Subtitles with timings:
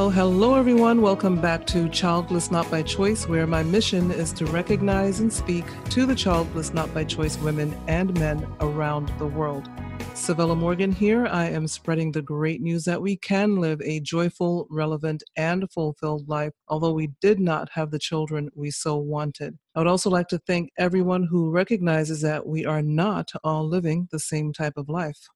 [0.00, 1.02] Well, hello everyone.
[1.02, 5.66] Welcome back to Childless Not by Choice, where my mission is to recognize and speak
[5.90, 9.68] to the childless not by choice women and men around the world.
[10.14, 11.26] Civilla Morgan here.
[11.26, 16.26] I am spreading the great news that we can live a joyful, relevant, and fulfilled
[16.30, 19.58] life, although we did not have the children we so wanted.
[19.74, 24.08] I would also like to thank everyone who recognizes that we are not all living
[24.10, 25.28] the same type of life.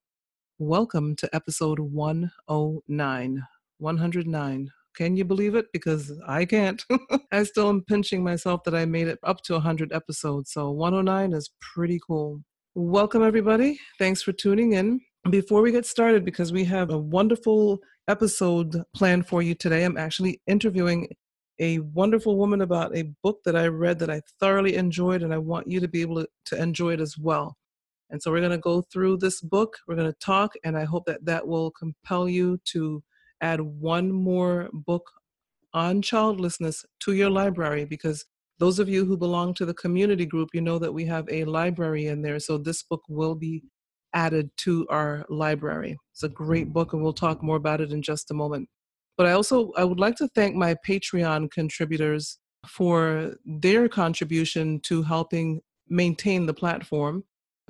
[0.59, 3.43] Welcome to episode 109.
[3.85, 4.71] 109.
[4.97, 5.67] Can you believe it?
[5.73, 6.83] Because I can't.
[7.33, 10.53] I still am pinching myself that I made it up to 100 episodes.
[10.53, 12.41] So 109 is pretty cool.
[12.75, 13.79] Welcome, everybody.
[13.99, 15.01] Thanks for tuning in.
[15.29, 19.99] Before we get started, because we have a wonderful episode planned for you today, I'm
[19.99, 21.09] actually interviewing
[21.61, 25.39] a wonderful woman about a book that I read that I thoroughly enjoyed, and I
[25.39, 27.57] want you to be able to, to enjoy it as well.
[28.11, 30.85] And so we're going to go through this book, we're going to talk, and I
[30.85, 33.03] hope that that will compel you to
[33.45, 35.11] add one more book
[35.73, 38.25] on childlessness to your library because
[38.59, 41.45] those of you who belong to the community group, you know that we have a
[41.45, 42.39] library in there.
[42.39, 43.65] So this book will be
[44.15, 45.99] added to our library.
[46.13, 48.69] It's a great book, and we'll talk more about it in just a moment.
[49.17, 55.03] But I also I would like to thank my Patreon contributors for their contribution to
[55.03, 57.25] helping maintain the platform.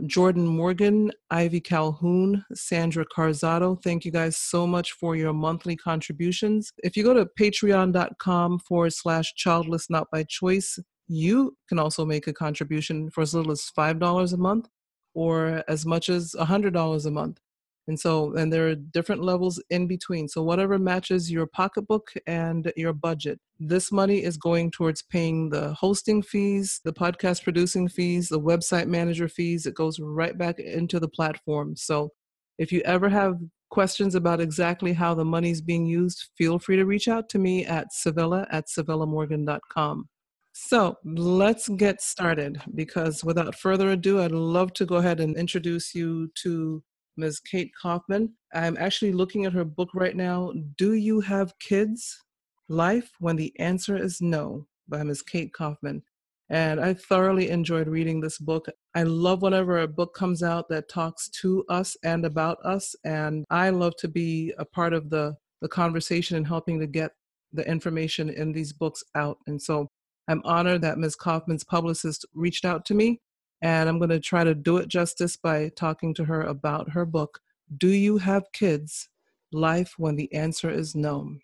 [0.07, 3.81] Jordan Morgan, Ivy Calhoun, Sandra Carzado.
[3.83, 6.73] Thank you guys so much for your monthly contributions.
[6.83, 12.27] If you go to patreon.com forward slash childless not by choice, you can also make
[12.27, 14.69] a contribution for as little as $5 a month
[15.15, 17.39] or as much as $100 a month.
[17.87, 20.29] And so, and there are different levels in between.
[20.29, 23.39] So, whatever matches your pocketbook and your budget.
[23.61, 28.87] This money is going towards paying the hosting fees, the podcast producing fees, the website
[28.87, 29.67] manager fees.
[29.67, 31.77] It goes right back into the platform.
[31.77, 32.11] So,
[32.59, 33.37] if you ever have
[33.71, 37.39] questions about exactly how the money is being used, feel free to reach out to
[37.39, 40.09] me at Civilla at CivillaMorgan.com.
[40.57, 45.97] So let's get started because without further ado, I'd love to go ahead and introduce
[45.97, 46.81] you to
[47.17, 47.41] Ms.
[47.41, 48.31] Kate Kaufmann.
[48.53, 52.21] I'm actually looking at her book right now, Do You Have Kids?
[52.69, 55.23] Life When the Answer is No by Ms.
[55.23, 56.03] Kate Kaufmann.
[56.51, 58.67] And I thoroughly enjoyed reading this book.
[58.95, 62.95] I love whenever a book comes out that talks to us and about us.
[63.05, 67.13] And I love to be a part of the, the conversation and helping to get
[67.53, 69.39] the information in these books out.
[69.47, 69.89] And so
[70.29, 71.17] I'm honored that Ms.
[71.17, 73.21] Kaufmann's publicist reached out to me
[73.63, 77.05] and I'm going to try to do it justice by talking to her about her
[77.05, 77.41] book,
[77.77, 79.09] Do You Have Kids?
[79.53, 81.37] Life When the Answer is No.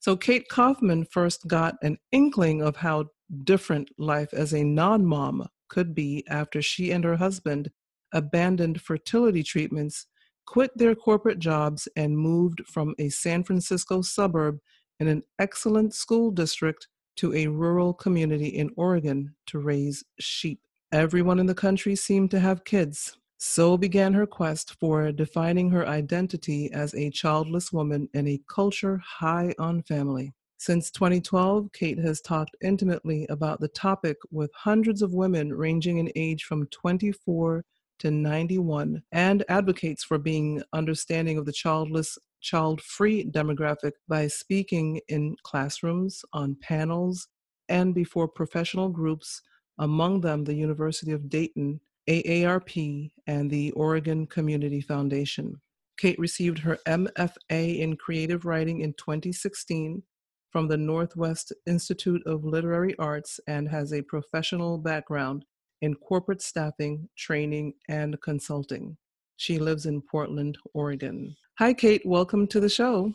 [0.00, 3.10] So, Kate Kaufmann first got an inkling of how
[3.44, 7.70] different life as a non mom could be after she and her husband
[8.12, 10.06] abandoned fertility treatments,
[10.46, 14.58] quit their corporate jobs, and moved from a San Francisco suburb
[14.98, 20.60] in an excellent school district to a rural community in Oregon to raise sheep.
[20.92, 23.18] Everyone in the country seemed to have kids.
[23.36, 28.98] So began her quest for defining her identity as a childless woman in a culture
[29.04, 30.32] high on family.
[30.56, 36.10] Since 2012, Kate has talked intimately about the topic with hundreds of women ranging in
[36.16, 37.66] age from 24
[37.98, 45.02] to 91 and advocates for being understanding of the childless, child free demographic by speaking
[45.08, 47.28] in classrooms, on panels,
[47.68, 49.42] and before professional groups
[49.78, 55.60] among them the University of Dayton, AARP, and the Oregon Community Foundation.
[55.98, 60.02] Kate received her MFA in creative writing in 2016
[60.50, 65.44] from the Northwest Institute of Literary Arts and has a professional background
[65.82, 68.96] in corporate staffing, training, and consulting.
[69.36, 71.36] She lives in Portland, Oregon.
[71.58, 72.02] Hi, Kate.
[72.04, 73.12] Welcome to the show.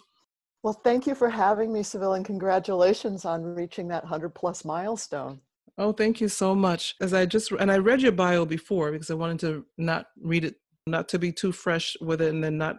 [0.62, 5.42] Well, thank you for having me, Seville, and congratulations on reaching that 100 plus milestone.
[5.78, 6.96] Oh, thank you so much.
[7.02, 10.46] As I just and I read your bio before because I wanted to not read
[10.46, 10.56] it,
[10.86, 12.78] not to be too fresh with it, and then not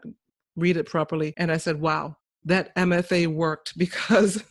[0.57, 1.35] read it properly.
[1.37, 4.45] And I said, "Wow, that MFA worked," because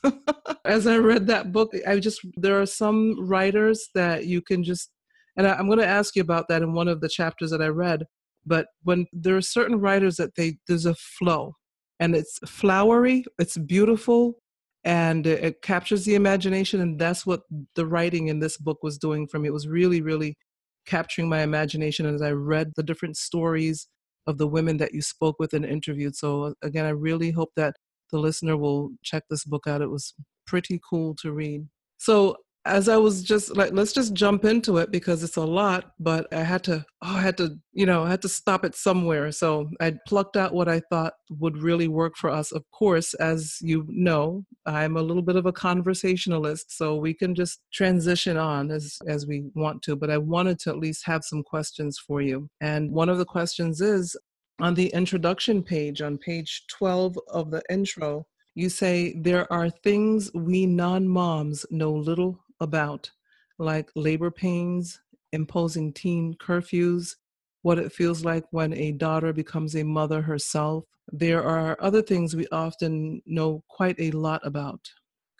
[0.65, 4.89] as I read that book, I just there are some writers that you can just,
[5.37, 7.61] and I, I'm going to ask you about that in one of the chapters that
[7.61, 8.05] I read.
[8.45, 11.55] But when there are certain writers that they there's a flow,
[12.01, 14.42] and it's flowery, it's beautiful,
[14.85, 17.41] and it captures the imagination and that's what
[17.75, 19.47] the writing in this book was doing for me.
[19.47, 20.37] It was really really
[20.85, 23.87] capturing my imagination as i read the different stories
[24.27, 26.15] of the women that you spoke with and interviewed.
[26.15, 27.75] So uh, again i really hope that
[28.11, 29.81] the listener will check this book out.
[29.81, 30.13] It was
[30.45, 31.67] pretty cool to read.
[31.97, 35.91] So as I was just like, let's just jump into it because it's a lot,
[35.99, 38.73] but I had to, oh, I had to, you know, I had to stop it
[38.73, 39.31] somewhere.
[39.33, 42.53] So I plucked out what I thought would really work for us.
[42.53, 47.35] Of course, as you know, I'm a little bit of a conversationalist, so we can
[47.35, 49.97] just transition on as, as we want to.
[49.97, 52.49] But I wanted to at least have some questions for you.
[52.61, 54.15] And one of the questions is
[54.59, 58.25] on the introduction page, on page 12 of the intro,
[58.55, 63.11] you say there are things we non moms know little about,
[63.59, 64.99] like labor pains,
[65.31, 67.15] imposing teen curfews,
[67.61, 70.85] what it feels like when a daughter becomes a mother herself.
[71.11, 74.89] There are other things we often know quite a lot about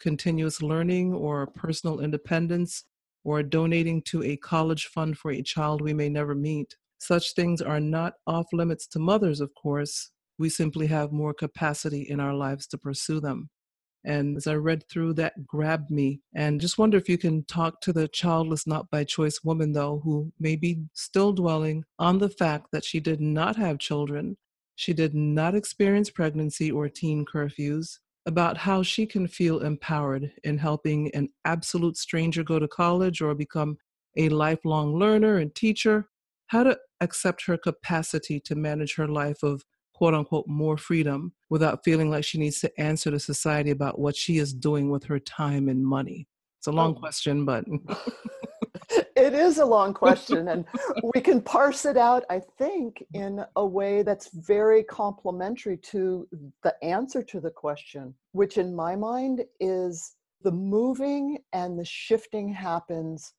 [0.00, 2.84] continuous learning or personal independence
[3.24, 6.76] or donating to a college fund for a child we may never meet.
[6.98, 10.10] Such things are not off limits to mothers, of course.
[10.38, 13.50] We simply have more capacity in our lives to pursue them.
[14.04, 16.20] And as I read through that, grabbed me.
[16.34, 20.00] And just wonder if you can talk to the childless, not by choice woman, though,
[20.04, 24.36] who may be still dwelling on the fact that she did not have children,
[24.76, 30.58] she did not experience pregnancy or teen curfews, about how she can feel empowered in
[30.58, 33.76] helping an absolute stranger go to college or become
[34.16, 36.08] a lifelong learner and teacher,
[36.46, 39.64] how to accept her capacity to manage her life of
[39.94, 44.16] quote unquote more freedom without feeling like she needs to answer to society about what
[44.16, 46.28] she is doing with her time and money?
[46.58, 46.98] It's a long oh.
[46.98, 47.64] question, but.
[49.16, 50.64] it is a long question, and
[51.14, 56.26] we can parse it out, I think, in a way that's very complementary to
[56.62, 62.48] the answer to the question, which in my mind is the moving and the shifting
[62.52, 63.32] happens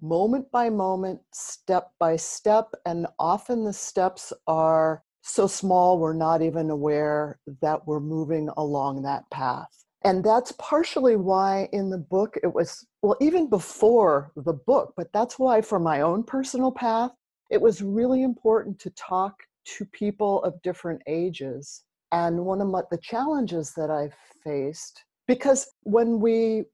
[0.00, 6.42] moment by moment, step by step, and often the steps are so small we're not
[6.42, 9.68] even aware that we're moving along that path.
[10.04, 15.12] And that's partially why in the book it was, well, even before the book, but
[15.12, 17.12] that's why for my own personal path,
[17.50, 19.34] it was really important to talk
[19.76, 21.84] to people of different ages.
[22.10, 26.64] And one of the challenges that I've faced, because when we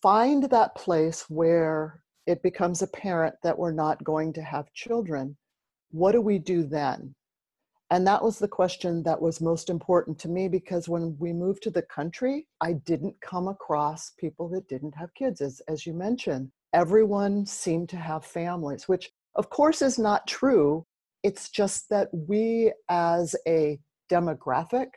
[0.00, 5.36] find that place where it becomes apparent that we're not going to have children,
[5.90, 7.14] what do we do then?
[7.90, 11.62] And that was the question that was most important to me because when we moved
[11.64, 15.40] to the country, I didn't come across people that didn't have kids.
[15.40, 20.84] As, as you mentioned, everyone seemed to have families, which of course is not true.
[21.22, 23.78] It's just that we, as a
[24.10, 24.88] demographic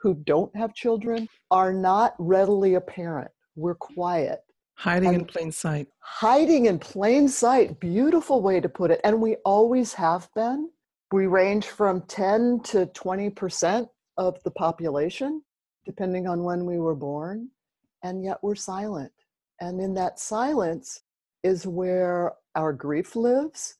[0.00, 3.30] who don't have children, are not readily apparent.
[3.56, 4.40] We're quiet.
[4.74, 5.88] Hiding and in plain sight.
[6.00, 7.80] Hiding in plain sight.
[7.80, 9.00] Beautiful way to put it.
[9.04, 10.70] And we always have been
[11.12, 15.42] we range from 10 to 20% of the population,
[15.84, 17.48] depending on when we were born,
[18.02, 19.12] and yet we're silent.
[19.60, 21.02] And in that silence
[21.42, 23.76] is where our grief lives,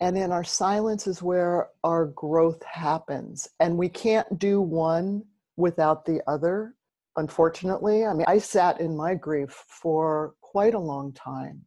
[0.00, 3.48] and in our silence is where our growth happens.
[3.58, 5.24] And we can't do one
[5.56, 6.74] without the other,
[7.16, 8.06] unfortunately.
[8.06, 11.62] I mean, I sat in my grief for quite a long time.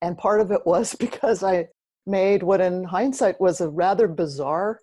[0.00, 1.68] And part of it was because I
[2.08, 4.80] made what in hindsight was a rather bizarre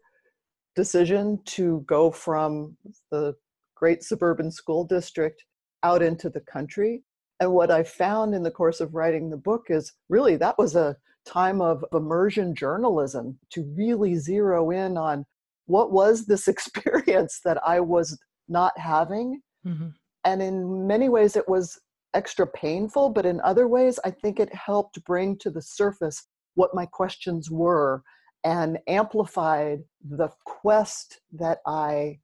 [0.76, 2.78] decision to go from
[3.12, 3.34] the
[3.76, 5.44] great suburban school district
[5.84, 7.04] out into the country.
[7.40, 10.76] And what I found in the course of writing the book is really that was
[10.76, 15.26] a time of immersion journalism to really zero in on
[15.66, 18.18] what was this experience that I was
[18.48, 19.42] not having.
[19.66, 19.90] Mm-hmm.
[20.24, 21.80] And in many ways, it was
[22.14, 26.74] extra painful, but in other ways, I think it helped bring to the surface what
[26.74, 28.04] my questions were
[28.44, 32.20] and amplified the quest that I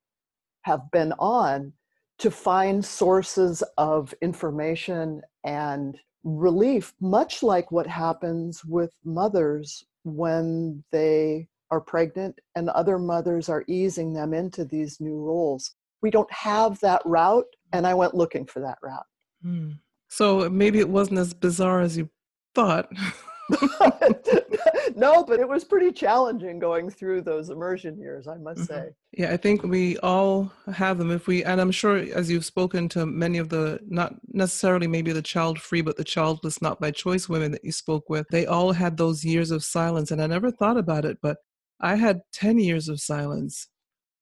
[0.64, 1.74] have been on
[2.20, 11.48] to find sources of information and relief, much like what happens with mothers when they
[11.72, 15.74] are pregnant and other mothers are easing them into these new roles.
[16.04, 19.06] We don't have that route, and I went looking for that route.
[19.42, 19.72] Hmm.
[20.10, 22.10] So maybe it wasn't as bizarre as you
[22.54, 22.92] thought.
[24.96, 28.74] no, but it was pretty challenging going through those immersion years, I must mm-hmm.
[28.74, 28.90] say.
[29.14, 31.12] Yeah, I think we all have them.
[31.12, 35.12] If we, and I'm sure as you've spoken to many of the, not necessarily maybe
[35.12, 38.46] the child free, but the childless, not by choice women that you spoke with, they
[38.46, 40.12] all had those years of silence.
[40.12, 41.38] And I never thought about it, but
[41.80, 43.68] I had 10 years of silence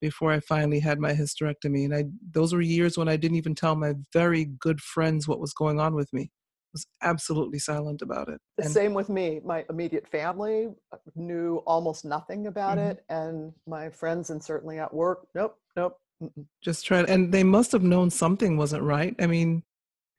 [0.02, 1.86] before I finally had my hysterectomy.
[1.86, 5.42] And I, those were years when I didn't even tell my very good friends what
[5.42, 6.32] was going on with me
[6.74, 8.40] was absolutely silent about it.
[8.58, 9.42] The and same with me.
[9.44, 12.92] My immediate family uh, knew almost nothing about mm-hmm.
[12.92, 15.98] it, and my friends and certainly at work, nope, nope.
[16.22, 16.46] Mm-mm.
[16.62, 19.16] Just trying, and they must have known something wasn't right.
[19.20, 19.64] I mean,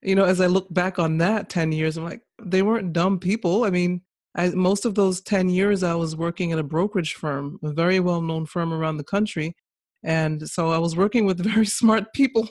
[0.03, 3.19] you know, as I look back on that 10 years, I'm like, they weren't dumb
[3.19, 3.65] people.
[3.65, 4.03] I mean,
[4.37, 8.01] I, most of those 10 years I was working at a brokerage firm, a very
[8.01, 9.55] well known firm around the country.
[10.03, 12.49] And so I was working with very smart people.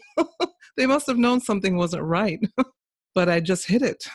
[0.77, 2.39] they must have known something wasn't right,
[3.15, 4.05] but I just hit it.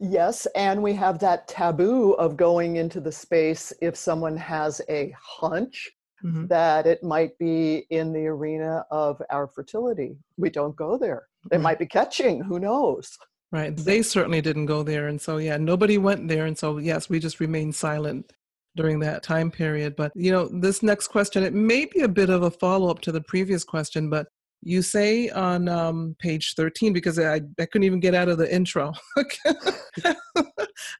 [0.00, 5.14] yes, and we have that taboo of going into the space if someone has a
[5.20, 5.90] hunch
[6.24, 6.46] mm-hmm.
[6.46, 10.16] that it might be in the arena of our fertility.
[10.36, 11.26] We don't go there.
[11.50, 11.62] They mm-hmm.
[11.64, 13.16] might be catching, who knows?
[13.50, 13.74] Right.
[13.74, 15.08] They certainly didn't go there.
[15.08, 16.44] And so, yeah, nobody went there.
[16.44, 18.30] And so, yes, we just remained silent
[18.76, 19.96] during that time period.
[19.96, 23.00] But, you know, this next question, it may be a bit of a follow up
[23.02, 24.28] to the previous question, but
[24.62, 28.52] you say on um, page 13, because I, I couldn't even get out of the
[28.52, 28.92] intro.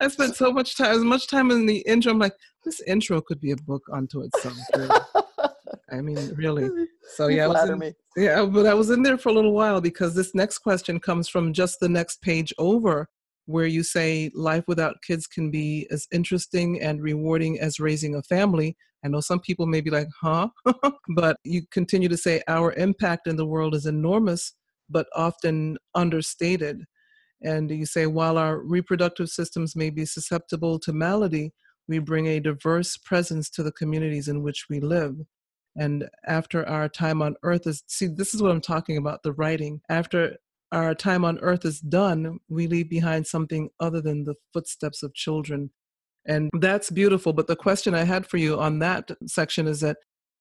[0.00, 2.12] I spent so much time, as much time in the intro.
[2.12, 2.34] I'm like,
[2.64, 4.56] this intro could be a book unto itself.
[5.90, 6.86] I mean, really.
[7.16, 10.14] So yeah, I in, yeah, but I was in there for a little while because
[10.14, 13.08] this next question comes from just the next page over,
[13.46, 18.22] where you say life without kids can be as interesting and rewarding as raising a
[18.22, 18.76] family.
[19.04, 20.48] I know some people may be like, huh?
[21.14, 24.54] but you continue to say our impact in the world is enormous,
[24.90, 26.84] but often understated.
[27.42, 31.52] And you say, while our reproductive systems may be susceptible to malady,
[31.86, 35.16] we bring a diverse presence to the communities in which we live.
[35.76, 39.32] And after our time on earth is, see, this is what I'm talking about the
[39.32, 39.80] writing.
[39.88, 40.36] After
[40.72, 45.14] our time on earth is done, we leave behind something other than the footsteps of
[45.14, 45.70] children.
[46.28, 47.32] And that's beautiful.
[47.32, 49.96] But the question I had for you on that section is that,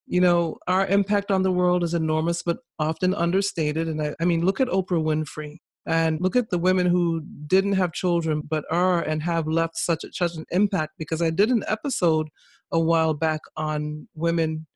[0.05, 3.87] you know, our impact on the world is enormous, but often understated.
[3.87, 5.57] And I, I mean, look at Oprah Winfrey.
[5.85, 10.03] And look at the women who didn't have children but are and have left such
[10.03, 10.93] a, such an impact.
[10.99, 12.27] Because I did an episode
[12.73, 14.67] a while back on women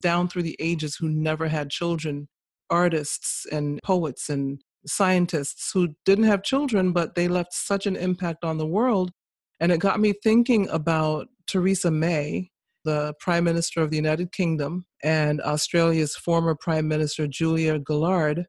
[0.00, 2.28] down through the ages who never had children,
[2.70, 8.44] artists and poets and scientists who didn't have children but they left such an impact
[8.44, 9.10] on the world.
[9.60, 12.50] And it got me thinking about Theresa May,
[12.84, 18.46] the Prime Minister of the United Kingdom, and Australia's former Prime Minister Julia Gillard.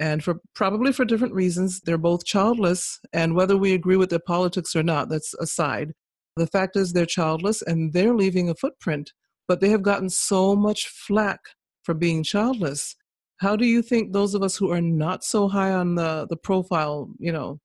[0.00, 4.18] And for probably for different reasons they're both childless and whether we agree with their
[4.18, 5.92] politics or not that's aside.
[6.36, 9.12] The fact is they're childless and they're leaving a footprint
[9.48, 11.40] but they have gotten so much flack
[11.82, 12.96] for being childless.
[13.38, 16.36] How do you think those of us who are not so high on the the
[16.36, 17.60] profile you know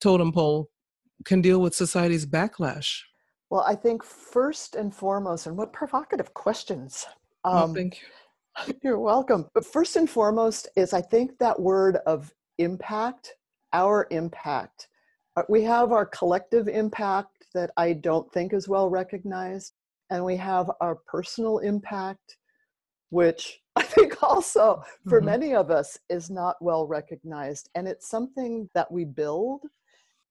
[0.00, 0.68] totem pole
[1.24, 3.00] can deal with society's backlash
[3.50, 7.06] well i think first and foremost and what provocative questions
[7.44, 8.06] um, oh, thank you
[8.82, 9.46] You're welcome.
[9.54, 13.34] But first and foremost is I think that word of impact,
[13.72, 14.88] our impact.
[15.36, 19.74] Uh, we have our collective impact that I don't think is well recognized,
[20.10, 22.36] and we have our personal impact,
[23.10, 25.26] which I think also for mm-hmm.
[25.26, 27.68] many of us is not well recognized.
[27.74, 29.60] And it's something that we build.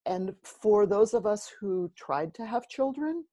[0.08, 3.26] And for those of us who tried to have children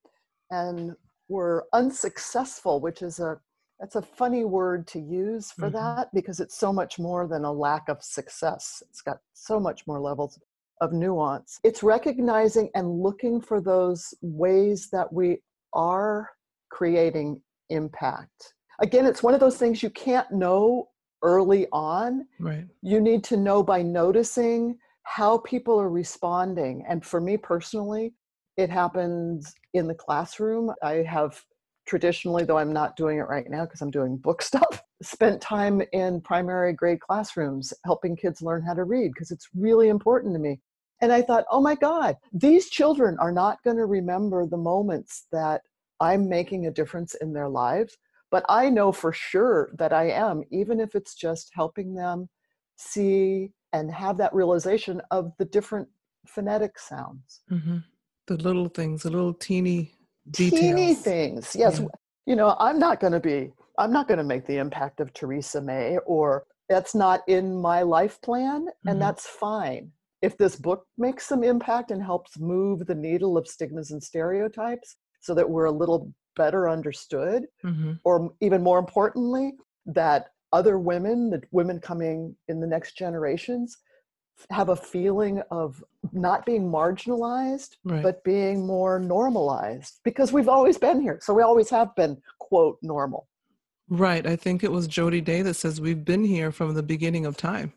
[0.51, 0.95] and
[1.29, 3.41] were unsuccessful, which is a
[3.81, 5.77] that's a funny word to use for mm-hmm.
[5.77, 8.83] that because it's so much more than a lack of success.
[8.89, 10.39] It's got so much more levels
[10.81, 11.59] of nuance.
[11.65, 15.39] It's recognizing and looking for those ways that we
[15.73, 16.31] are
[16.71, 17.41] creating
[17.71, 18.55] impact.
[18.81, 20.89] Again, it's one of those things you can't know
[21.23, 22.27] early on.
[22.39, 22.67] Right.
[22.83, 26.85] You need to know by noticing how people are responding.
[26.89, 28.15] And for me personally,
[28.57, 30.73] it happens in the classroom.
[30.83, 31.41] I have
[31.87, 35.83] traditionally, though I'm not doing it right now because I'm doing book stuff, spent time
[35.93, 40.39] in primary grade classrooms helping kids learn how to read because it's really important to
[40.39, 40.61] me.
[41.01, 45.27] And I thought, oh my God, these children are not going to remember the moments
[45.33, 45.63] that
[46.01, 47.97] I'm making a difference in their lives.
[48.31, 52.29] But I know for sure that I am, even if it's just helping them
[52.77, 55.89] see and have that realization of the different
[56.27, 57.43] phonetic sounds.
[57.51, 57.79] Mm-hmm.
[58.29, 59.93] The little things, the little teeny
[60.31, 60.61] Details.
[60.61, 61.55] teeny things.
[61.55, 61.87] Yes, yeah.
[62.25, 63.53] you know, I'm not going to be.
[63.77, 67.83] I'm not going to make the impact of Theresa May, or that's not in my
[67.83, 68.99] life plan, and mm-hmm.
[69.01, 69.91] that's fine.
[70.23, 74.97] If this book makes some impact and helps move the needle of stigmas and stereotypes
[75.21, 77.95] so that we're a little better understood, mm-hmm.
[78.05, 79.53] or even more importantly,
[79.87, 83.77] that other women, the women coming in the next generations,
[84.51, 85.83] have a feeling of
[86.13, 88.03] not being marginalized right.
[88.03, 91.19] but being more normalized because we've always been here.
[91.23, 93.29] So we always have been quote normal.
[93.89, 94.27] Right.
[94.27, 97.37] I think it was jody day that says we've been here from the beginning of
[97.37, 97.73] time.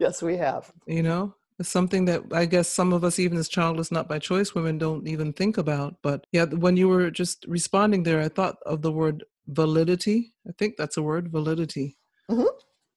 [0.00, 0.72] Yes we have.
[0.86, 1.34] You know?
[1.58, 4.78] It's something that i guess some of us even as childless not by choice women
[4.78, 5.96] don't even think about.
[6.02, 10.34] But yeah when you were just responding there i thought of the word validity.
[10.48, 11.96] I think that's a word validity
[12.30, 12.46] mm-hmm.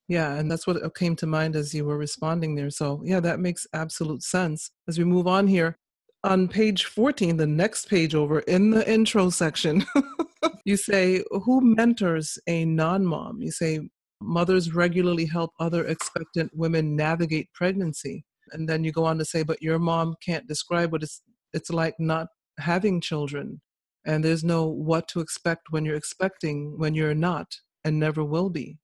[0.10, 2.72] Yeah, and that's what came to mind as you were responding there.
[2.72, 4.72] So, yeah, that makes absolute sense.
[4.88, 5.78] As we move on here,
[6.24, 9.86] on page 14, the next page over in the intro section,
[10.66, 13.40] you say, Who mentors a non mom?
[13.40, 13.82] You say,
[14.22, 18.26] Mothers regularly help other expectant women navigate pregnancy.
[18.52, 21.22] And then you go on to say, But your mom can't describe what it's,
[21.54, 22.28] it's like not
[22.60, 23.62] having children.
[24.06, 28.50] And there's no what to expect when you're expecting when you're not and never will
[28.50, 28.80] be.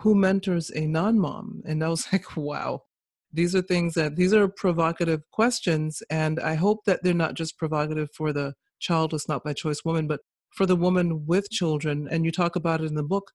[0.00, 1.62] Who mentors a non mom?
[1.66, 2.82] And I was like, Wow.
[3.30, 7.58] These are things that these are provocative questions and i hope that they're not just
[7.58, 12.08] provocative for the childless not by choice woman but for the woman with children.
[12.10, 13.32] And you talk about it in the book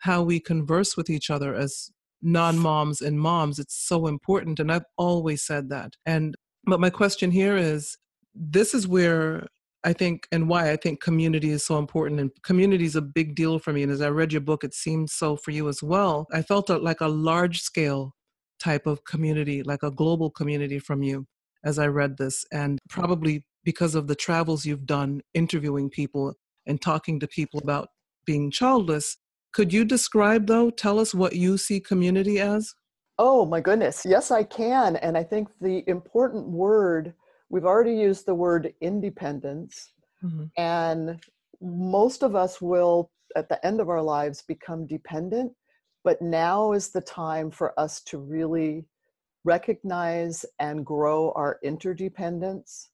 [0.00, 3.58] how we converse with each other as non-moms and moms.
[3.58, 5.94] It's so important and i've always said that.
[6.04, 7.96] And but my question here is
[8.34, 9.46] this is where
[9.86, 12.20] I think, and why I think community is so important.
[12.20, 13.84] And community is a big deal for me.
[13.84, 16.26] And as I read your book, it seems so for you as well.
[16.32, 18.12] I felt like a large scale
[18.58, 21.24] type of community, like a global community from you
[21.64, 22.44] as I read this.
[22.52, 26.34] And probably because of the travels you've done interviewing people
[26.66, 27.88] and talking to people about
[28.24, 29.16] being childless,
[29.52, 32.74] could you describe, though, tell us what you see community as?
[33.18, 34.04] Oh, my goodness.
[34.04, 34.96] Yes, I can.
[34.96, 37.14] And I think the important word,
[37.48, 39.92] we've already used the word independence.
[40.22, 40.44] Mm-hmm.
[40.56, 41.20] And
[41.60, 45.52] most of us will, at the end of our lives, become dependent
[46.06, 48.86] but now is the time for us to really
[49.42, 52.90] recognize and grow our interdependence.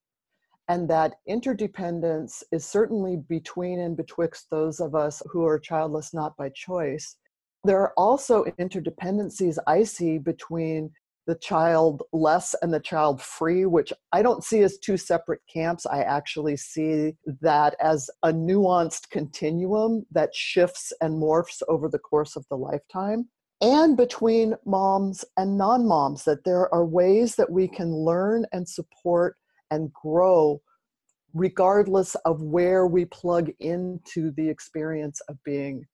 [0.68, 6.34] And that interdependence is certainly between and betwixt those of us who are childless not
[6.38, 7.16] by choice.
[7.64, 10.90] There are also interdependencies I see between
[11.26, 15.86] the child less and the child free, which I don't see as two separate camps.
[15.86, 22.34] I actually see that as a nuanced continuum that shifts and morphs over the course
[22.36, 23.28] of the lifetime.
[23.60, 28.68] And between moms and non moms, that there are ways that we can learn and
[28.68, 29.36] support
[29.70, 30.60] and grow
[31.34, 35.86] regardless of where we plug into the experience of being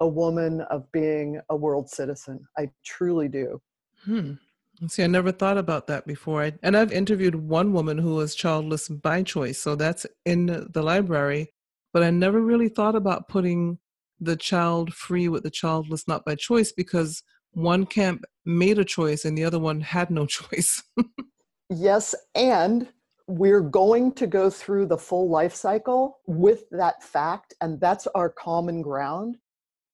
[0.00, 2.46] a woman, of being a world citizen.
[2.58, 3.60] I truly do.
[4.04, 4.34] Hmm.
[4.88, 6.42] See, I never thought about that before.
[6.42, 10.82] I, and I've interviewed one woman who was childless by choice, so that's in the
[10.82, 11.52] library.
[11.92, 13.78] But I never really thought about putting
[14.20, 19.24] the child free with the childless not by choice because one camp made a choice
[19.24, 20.82] and the other one had no choice.
[21.70, 22.88] yes, and
[23.26, 28.28] we're going to go through the full life cycle with that fact, and that's our
[28.28, 29.38] common ground.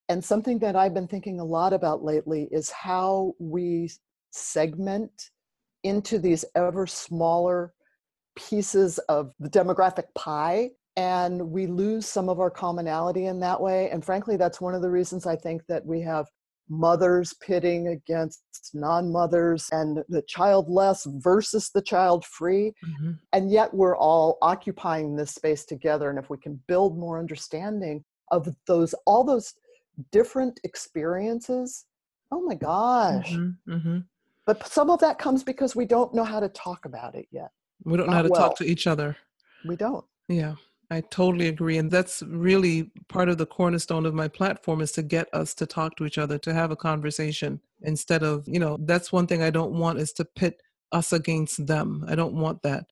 [0.09, 3.91] And something that I've been thinking a lot about lately is how we
[4.31, 5.31] segment
[5.83, 7.73] into these ever smaller
[8.37, 13.91] pieces of the demographic pie and we lose some of our commonality in that way
[13.91, 16.27] and frankly that's one of the reasons i think that we have
[16.69, 23.13] mothers pitting against non-mothers and the childless versus the child free mm-hmm.
[23.33, 28.05] and yet we're all occupying this space together and if we can build more understanding
[28.31, 29.55] of those all those
[30.13, 31.87] different experiences
[32.31, 33.73] oh my gosh mm-hmm.
[33.73, 33.99] Mm-hmm.
[34.51, 37.53] But some of that comes because we don't know how to talk about it yet.
[37.85, 38.49] We don't know how to well.
[38.49, 39.17] talk to each other.
[39.65, 40.05] We don't.
[40.29, 40.55] Yeah.
[40.91, 41.79] I totally agree.
[41.79, 45.67] And that's really part of the cornerstone of my platform is to get us to
[45.67, 49.41] talk to each other, to have a conversation instead of, you know, that's one thing
[49.41, 50.61] I don't want is to pit
[50.91, 52.05] us against them.
[52.09, 52.87] I don't want that.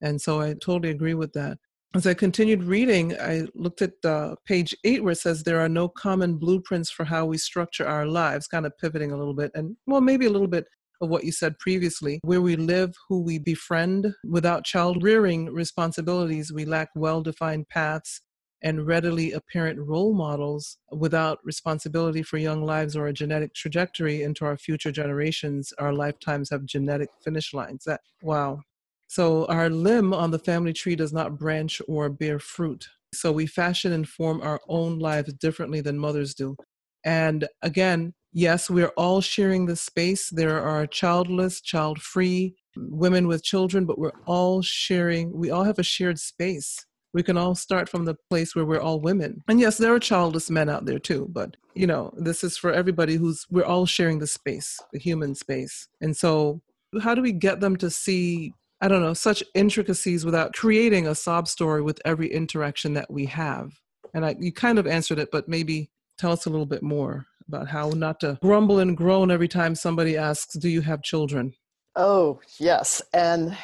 [0.00, 1.58] And so I totally agree with that.
[1.96, 5.68] As I continued reading, I looked at uh, page eight where it says there are
[5.68, 9.50] no common blueprints for how we structure our lives, kind of pivoting a little bit
[9.56, 10.66] and, well, maybe a little bit
[11.00, 12.20] of what you said previously.
[12.22, 18.20] Where we live, who we befriend, without child rearing responsibilities, we lack well defined paths
[18.62, 24.44] and readily apparent role models without responsibility for young lives or a genetic trajectory into
[24.44, 25.72] our future generations.
[25.78, 27.84] Our lifetimes have genetic finish lines.
[27.84, 28.60] That, wow.
[29.06, 32.86] So our limb on the family tree does not branch or bear fruit.
[33.14, 36.56] So we fashion and form our own lives differently than mothers do.
[37.04, 40.30] And again, yes, we're all sharing the space.
[40.30, 45.78] There are childless, child free women with children, but we're all sharing, we all have
[45.78, 46.86] a shared space.
[47.12, 49.42] We can all start from the place where we're all women.
[49.48, 52.72] And yes, there are childless men out there too, but you know, this is for
[52.72, 55.88] everybody who's, we're all sharing the space, the human space.
[56.00, 56.60] And so,
[57.02, 61.14] how do we get them to see I don't know, such intricacies without creating a
[61.14, 63.78] sob story with every interaction that we have.
[64.14, 67.26] And I, you kind of answered it, but maybe tell us a little bit more
[67.50, 71.54] about how not to grumble and groan every time somebody asks, "Do you have children?"
[71.96, 73.56] Oh yes, and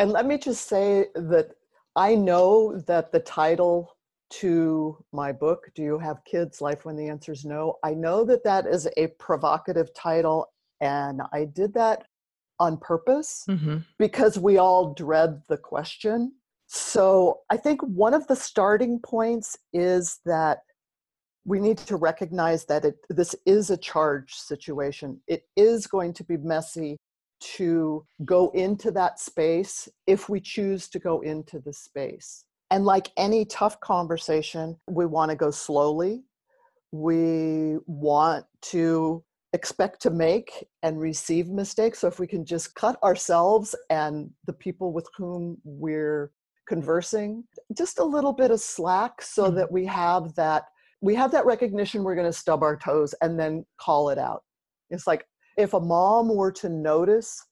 [0.00, 1.50] and let me just say that
[1.94, 3.96] I know that the title
[4.40, 6.60] to my book, "Do You Have Kids?
[6.60, 11.22] Life When the Answer Is No," I know that that is a provocative title, and
[11.32, 12.06] I did that
[12.58, 13.78] on purpose mm-hmm.
[13.98, 16.32] because we all dread the question.
[16.66, 20.58] So I think one of the starting points is that
[21.48, 25.18] we need to recognize that it, this is a charged situation.
[25.26, 26.98] It is going to be messy
[27.40, 32.44] to go into that space if we choose to go into the space.
[32.70, 36.22] And like any tough conversation, we want to go slowly.
[36.92, 42.00] We want to expect to make and receive mistakes.
[42.00, 46.30] So if we can just cut ourselves and the people with whom we're
[46.68, 49.56] conversing just a little bit of slack so mm-hmm.
[49.56, 50.64] that we have that
[51.00, 54.42] we have that recognition we're going to stub our toes and then call it out.
[54.90, 57.44] It's like if a mom were to notice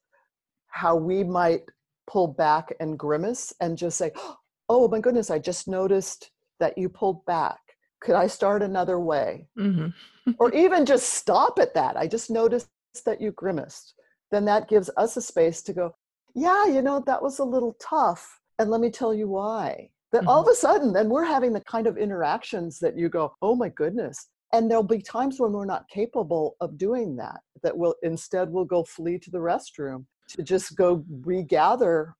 [0.68, 1.62] how we might
[2.06, 4.12] pull back and grimace and just say,
[4.68, 7.60] Oh my goodness, I just noticed that you pulled back.
[8.00, 9.46] Could I start another way?
[9.56, 10.32] Mm-hmm.
[10.40, 11.96] or even just stop at that.
[11.96, 12.68] I just noticed
[13.04, 13.94] that you grimaced.
[14.32, 15.94] Then that gives us a space to go,
[16.34, 18.40] Yeah, you know, that was a little tough.
[18.58, 20.30] And let me tell you why that mm-hmm.
[20.30, 23.54] all of a sudden then we're having the kind of interactions that you go oh
[23.54, 24.28] my goodness.
[24.52, 28.64] And there'll be times when we're not capable of doing that that will instead we'll
[28.64, 32.14] go flee to the restroom to just go regather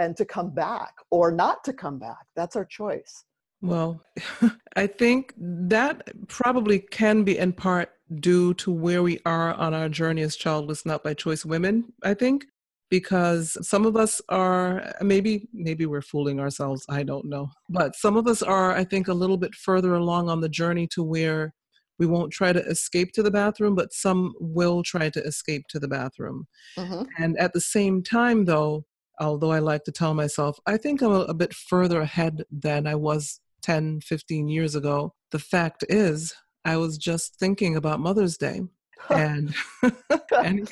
[0.00, 2.24] and to come back or not to come back.
[2.34, 3.24] That's our choice.
[3.60, 4.02] Well
[4.76, 5.94] i think that
[6.28, 10.86] probably can be in part due to where we are on our journey as childless
[10.86, 12.46] not by choice women i think
[12.90, 18.16] because some of us are maybe maybe we're fooling ourselves i don't know but some
[18.16, 21.54] of us are i think a little bit further along on the journey to where
[21.98, 25.78] we won't try to escape to the bathroom but some will try to escape to
[25.78, 26.46] the bathroom
[26.76, 27.02] mm-hmm.
[27.18, 28.84] and at the same time though
[29.20, 32.86] although i like to tell myself i think i'm a, a bit further ahead than
[32.86, 38.36] i was 10 15 years ago the fact is i was just thinking about mother's
[38.36, 38.62] day
[39.10, 39.54] and
[40.44, 40.68] and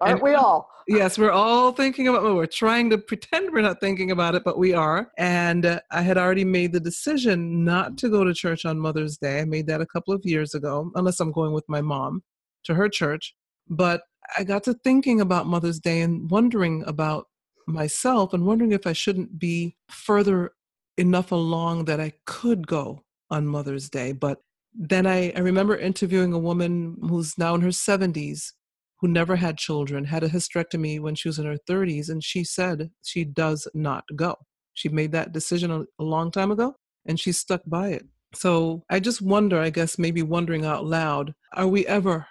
[0.00, 0.68] Aren't and, we all?
[0.88, 4.42] Yes, we're all thinking about well, we're trying to pretend we're not thinking about it,
[4.44, 5.10] but we are.
[5.18, 9.16] And uh, I had already made the decision not to go to church on Mother's
[9.16, 9.40] Day.
[9.40, 12.22] I made that a couple of years ago, unless I'm going with my mom
[12.64, 13.34] to her church.
[13.68, 14.02] But
[14.36, 17.26] I got to thinking about Mother's Day and wondering about
[17.66, 20.52] myself and wondering if I shouldn't be further
[20.96, 24.12] enough along that I could go on Mother's Day.
[24.12, 24.38] But
[24.74, 28.52] then I, I remember interviewing a woman who's now in her 70s
[29.00, 32.44] who never had children, had a hysterectomy when she was in her 30s, and she
[32.44, 34.36] said she does not go.
[34.74, 38.06] She made that decision a, a long time ago, and she stuck by it.
[38.34, 42.26] So I just wonder, I guess, maybe wondering out loud, are we ever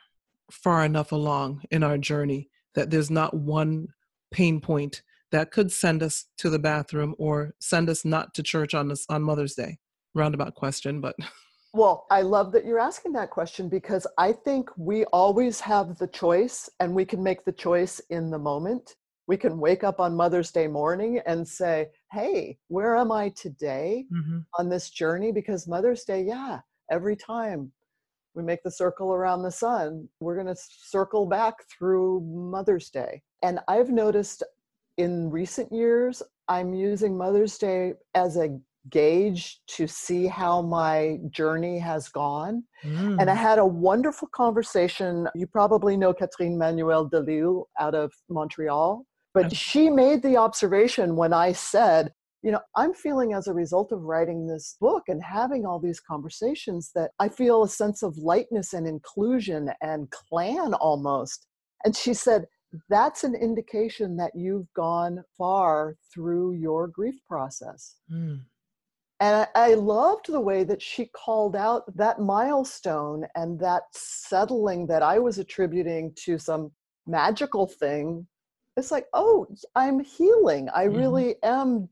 [0.51, 3.87] far enough along in our journey that there's not one
[4.31, 5.01] pain point
[5.31, 9.05] that could send us to the bathroom or send us not to church on this,
[9.09, 9.77] on Mother's Day?
[10.15, 11.15] Roundabout question, but
[11.73, 16.07] Well, I love that you're asking that question because I think we always have the
[16.07, 18.95] choice and we can make the choice in the moment.
[19.27, 24.05] We can wake up on Mother's Day morning and say, Hey, where am I today
[24.11, 24.39] mm-hmm.
[24.57, 25.31] on this journey?
[25.31, 27.71] Because Mother's Day, yeah, every time
[28.33, 33.21] we make the circle around the sun, we're going to circle back through Mother's Day.
[33.43, 34.41] And I've noticed
[34.97, 41.79] in recent years, I'm using Mother's Day as a gauge to see how my journey
[41.79, 42.63] has gone.
[42.83, 43.19] Mm.
[43.19, 43.37] And I mm.
[43.37, 45.27] had a wonderful conversation.
[45.35, 51.33] You probably know Catherine Manuel Delille out of Montreal, but she made the observation when
[51.33, 55.65] I said, you know, I'm feeling as a result of writing this book and having
[55.65, 61.47] all these conversations that I feel a sense of lightness and inclusion and clan almost.
[61.83, 62.45] And she said,
[62.89, 67.95] that's an indication that you've gone far through your grief process.
[68.11, 68.41] Mm.
[69.21, 74.87] And I, I loved the way that she called out that milestone and that settling
[74.87, 76.71] that I was attributing to some
[77.05, 78.25] magical thing.
[78.77, 80.69] It's like, oh, I'm healing.
[80.73, 80.97] I mm-hmm.
[80.97, 81.89] really am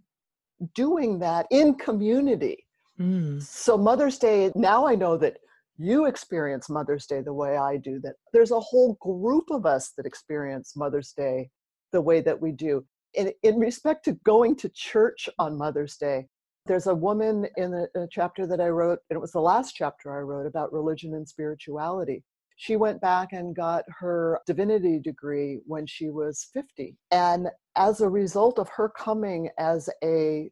[0.74, 2.66] doing that in community.
[3.00, 3.44] Mm.
[3.44, 5.38] So, Mother's Day, now I know that
[5.78, 9.92] you experience Mother's Day the way I do, that there's a whole group of us
[9.98, 11.50] that experience Mother's Day
[11.92, 12.86] the way that we do.
[13.14, 16.28] In, in respect to going to church on Mother's Day,
[16.68, 19.74] there's a woman in a, a, chapter that I wrote, and it was the last
[19.74, 22.24] chapter I wrote about religion and spirituality.
[22.58, 26.98] She went back and got her divinity degree when she was 50.
[27.12, 30.50] And as a result of her coming as a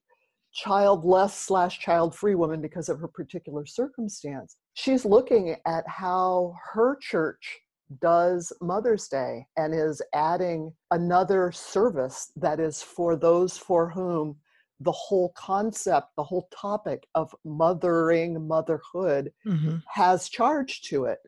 [0.54, 6.97] childless slash child free woman because of her particular circumstance, she's looking at how her
[7.01, 7.60] church
[8.01, 14.38] does Mother's Day and is adding another service that is for those for whom
[14.79, 19.77] the whole concept, the whole topic of mothering, motherhood mm-hmm.
[19.88, 21.19] has charge to it.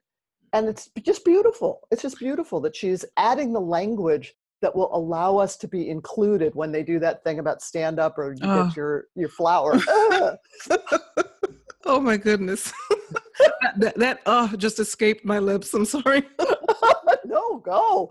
[0.54, 1.88] And it's just beautiful.
[1.92, 6.56] It's just beautiful that she's adding the language that will allow us to be included
[6.56, 8.66] when they do that thing about stand up or you Oh.
[8.66, 9.74] get your your flower.
[11.86, 12.74] oh my goodness.
[13.40, 15.74] that, that, that uh just escaped my lips.
[15.74, 16.24] I'm sorry.
[17.26, 18.10] no, go.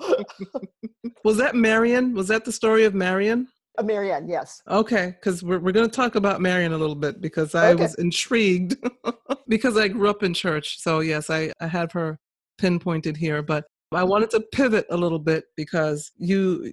[1.24, 2.14] Was that Marion?
[2.14, 3.48] Was that the story of Marion?
[3.78, 4.62] Uh, Marianne, yes.
[4.68, 7.82] Okay, because we're, we're going to talk about Marianne a little bit because I Okay.
[7.82, 8.76] was intrigued
[9.48, 10.78] because I grew up in church.
[10.80, 12.18] So, yes, I, I have her
[12.58, 13.42] pinpointed here.
[13.42, 16.72] But I wanted to pivot a little bit because you,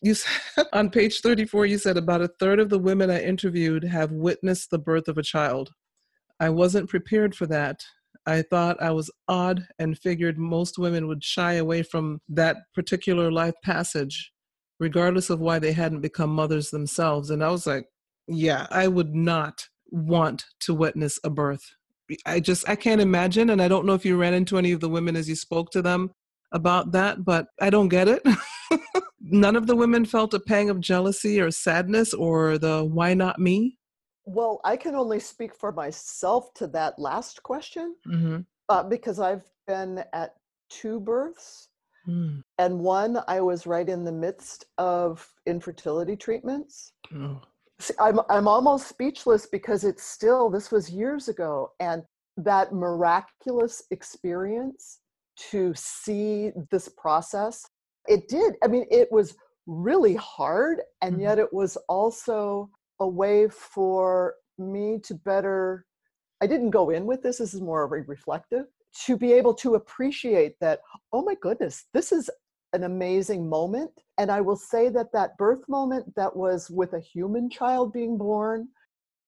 [0.00, 3.84] you said, on page 34, you said about a third of the women I interviewed
[3.84, 5.70] have witnessed the birth of a child.
[6.40, 7.82] I wasn't prepared for that.
[8.26, 13.32] I thought I was odd and figured most women would shy away from that particular
[13.32, 14.32] life passage
[14.78, 17.30] regardless of why they hadn't become mothers themselves.
[17.30, 17.86] And I was like,
[18.26, 21.64] yeah, I would not want to witness a birth.
[22.24, 23.50] I just, I can't imagine.
[23.50, 25.70] And I don't know if you ran into any of the women as you spoke
[25.72, 26.10] to them
[26.52, 28.22] about that, but I don't get it.
[29.20, 33.38] None of the women felt a pang of jealousy or sadness or the why not
[33.38, 33.78] me?
[34.24, 38.40] Well, I can only speak for myself to that last question Mm-hmm.
[38.68, 40.34] uh, because I've been at
[40.70, 41.68] two births.
[42.06, 42.42] Mm.
[42.58, 46.92] And one, I was right in the midst of infertility treatments.
[47.14, 47.40] Oh.
[47.78, 51.70] See, I'm, I'm almost speechless because it's still, this was years ago.
[51.78, 52.02] And
[52.36, 54.98] that miraculous experience
[55.50, 57.64] to see this process,
[58.08, 58.54] it did.
[58.64, 60.82] I mean, it was really hard.
[61.00, 61.22] And Mhm.
[61.22, 65.86] yet it was also a way for me to better,
[66.40, 68.66] I didn't go in with this, this is more of a reflective,
[69.04, 70.80] to be able to appreciate that,
[71.12, 72.28] oh my goodness, this is
[72.72, 73.90] an amazing moment.
[74.18, 78.18] And I will say that that birth moment that was with a human child being
[78.18, 78.68] born,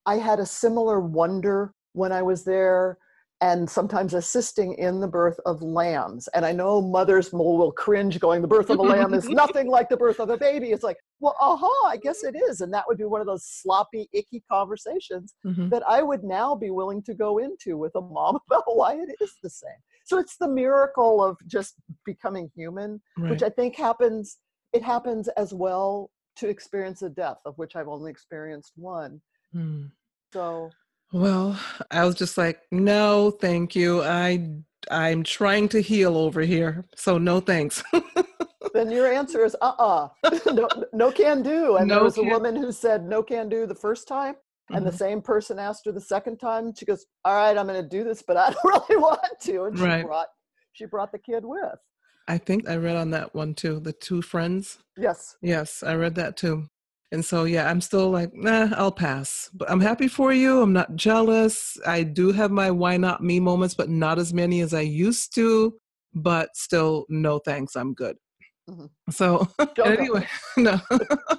[0.06, 2.98] I had a similar wonder when I was there
[3.42, 6.28] and sometimes assisting in the birth of lambs.
[6.34, 9.66] And I know mothers will, will cringe going, the birth of a lamb is nothing
[9.66, 10.72] like the birth of a baby.
[10.72, 12.60] It's like, well, aha, I guess it is.
[12.60, 15.70] And that would be one of those sloppy, icky conversations Mhm.
[15.70, 19.08] that I would now be willing to go into with a mom about why it
[19.22, 19.70] is the same.
[20.10, 24.38] So it's the miracle of just becoming human, which I think happens,
[24.72, 29.20] it happens as well to experience a death, of which I've only experienced one.
[29.54, 29.92] Mm.
[30.32, 30.70] So
[31.12, 31.56] Well,
[31.92, 34.02] I was just like, no, thank you.
[34.02, 34.50] I
[34.90, 37.80] I'm trying to heal over here, so no thanks.
[38.74, 40.08] then your answer is uh-uh
[40.52, 43.66] no, no can do and there No was a woman who said no can do
[43.66, 44.36] the first time
[44.72, 44.96] and the Mhm.
[44.98, 48.04] same person asked her the second time she goes all right i'm going to do
[48.04, 50.04] this but i don't really want to and she Right.
[50.04, 50.28] brought
[50.72, 51.78] she brought the kid with
[52.28, 53.80] I think I read on that one too.
[53.80, 54.78] The two friends.
[54.96, 56.68] yes Yes, I read that too.
[57.10, 59.50] And so yeah, I'm still like, nah, I'll pass.
[59.52, 60.62] But I'm happy for you.
[60.62, 61.76] I'm not jealous.
[61.84, 65.34] I do have my why not me moments, but not as many as I used
[65.34, 65.76] to.
[66.14, 67.74] But still, no thanks.
[67.74, 68.16] I'm good.
[68.70, 68.88] Mhm.
[69.10, 70.80] So don't, anyway, no.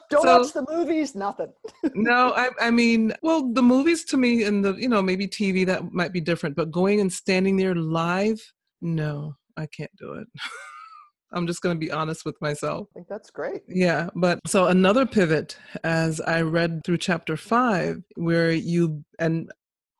[0.10, 1.52] don't so- watch the movies nothing
[1.96, 5.65] no, I, I mean, well, the movies to me and the, you know, maybe TV
[5.65, 8.39] that might be different, but going and standing there live,
[8.82, 10.28] no, I can't do it.
[11.34, 12.88] I'm just going to be honest with myself.
[12.91, 17.98] i think that's great Yeah, but so another pivot as I read through chapter five,
[18.15, 19.50] where you, and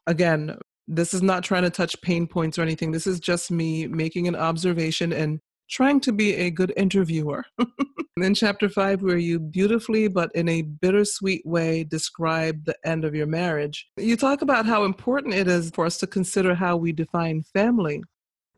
[0.08, 2.92] again, this is not trying to touch pain points or anything.
[2.92, 5.40] This is just me making an observation and
[5.72, 7.46] trying to be a good interviewer.
[8.18, 13.16] in chapter five, where you beautifully, but in a bittersweet way, describe the end of
[13.16, 16.92] your marriage, you talk about how important it is for us to consider how we
[16.92, 18.04] define family,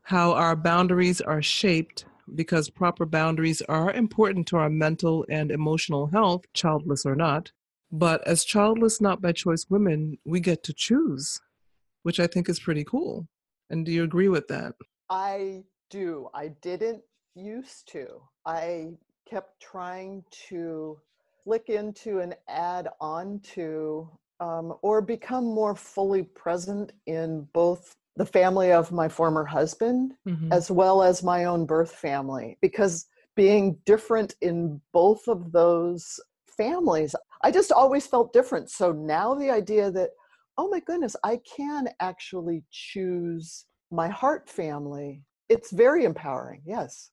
[0.02, 6.06] how our boundaries are shaped because proper boundaries are important to our mental and emotional
[6.06, 7.52] health, childless or not.
[7.92, 11.40] But as childless, not by choice women, we get to choose,
[12.02, 13.28] which I think is pretty cool.
[13.70, 14.74] And do you agree with that?
[15.10, 17.02] i do i didn't
[17.34, 18.06] used to
[18.46, 18.90] i
[19.28, 20.98] kept trying to
[21.42, 24.08] flick into and add on to
[24.40, 30.52] um, or become more fully present in both the family of my former husband Mhm.
[30.52, 37.14] as well as my own birth family because being different in both of those families
[37.42, 40.10] i just always felt different so now the idea that
[40.56, 47.10] oh my goodness i can actually choose my heart family it's very empowering yes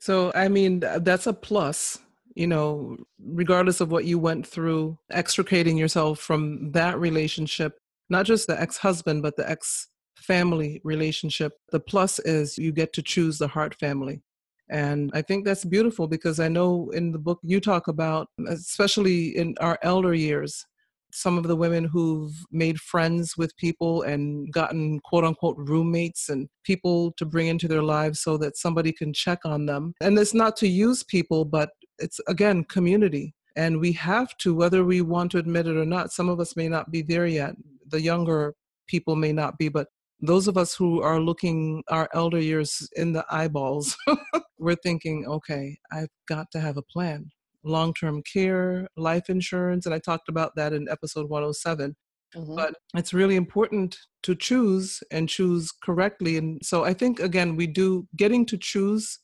[0.00, 2.00] So, I mean, that's a plus,
[2.34, 8.48] you know, regardless of what you went through, extricating yourself from that relationship, not just
[8.48, 11.52] the ex husband, but the ex family relationship.
[11.70, 14.22] The plus is you get to choose the heart family.
[14.68, 19.36] And I think that's beautiful because I know in the book you talk about, especially
[19.36, 20.66] in our elder years,
[21.12, 26.48] some of the women who've made friends with people and gotten quote unquote roommates and
[26.64, 29.94] people to bring into their lives so that somebody can check on them.
[30.00, 33.34] And it's not to use people, but it's again community.
[33.56, 36.56] And we have to, whether we want to admit it or not, some of us
[36.56, 37.54] may not be there yet.
[37.88, 38.54] The younger
[38.88, 39.88] people may not be, but
[40.20, 43.96] those of us who are looking our elder years in the eyeballs,
[44.58, 47.30] we're thinking, okay, I've got to have a plan.
[47.64, 51.96] Long term care, life insurance, and I talked about that in episode 107.
[52.34, 52.56] Mm-hmm.
[52.56, 56.38] But it's really important to choose and choose correctly.
[56.38, 59.18] And so I think, again, we do getting to choose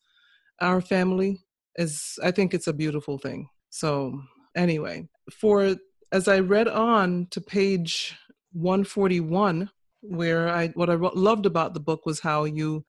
[0.61, 1.41] our family
[1.77, 3.49] is, I think it's a beautiful thing.
[3.71, 4.21] So,
[4.57, 5.77] anyway, for
[6.13, 8.17] as I read on to page
[8.53, 9.71] 141,
[10.01, 12.85] where I what I loved about the book was how you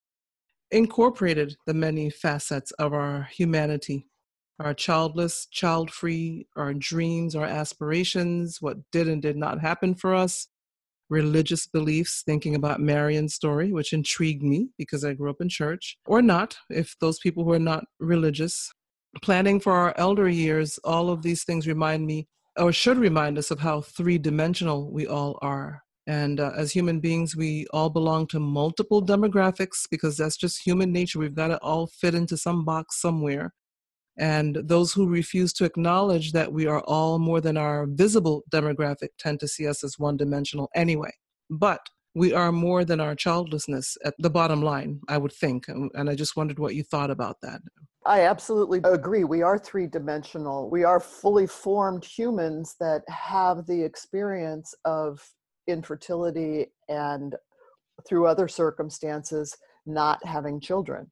[0.72, 4.08] incorporated the many facets of our humanity
[4.60, 10.13] our childless, child free, our dreams, our aspirations, what did and did not happen for
[10.13, 10.48] us,
[11.10, 15.98] religious beliefs, thinking about Marian's story, which intrigued me because I grew up in church,
[16.06, 18.72] or not, if those people who are not religious.
[19.24, 23.50] Planning for our elder years, all of these things remind me, or should remind us,
[23.50, 25.82] of how three dimensional we all are.
[26.06, 30.91] And uh, as human beings, we all belong to multiple demographics because that's just human
[30.91, 31.19] nature.
[31.19, 33.54] We've got to all fit into some box somewhere.
[34.19, 39.10] And those who refuse to acknowledge that we are all more than our visible demographic
[39.17, 41.12] tend to see us as one dimensional anyway.
[41.49, 41.79] But
[42.15, 45.69] we are more than our childlessness at the bottom line, I would think.
[45.69, 47.62] And I just wondered what you thought about that.
[48.05, 49.23] I absolutely agree.
[49.23, 50.69] We are three dimensional.
[50.69, 55.25] We are fully formed humans that have the experience of
[55.67, 57.36] infertility and
[58.08, 59.55] through other circumstances
[59.86, 61.10] not having children